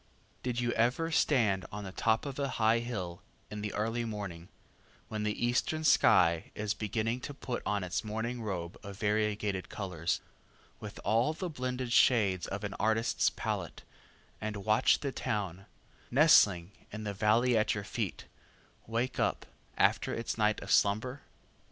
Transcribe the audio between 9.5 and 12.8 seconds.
colors, with all the blended shades of an